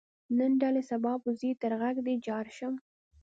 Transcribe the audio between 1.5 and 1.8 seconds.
تر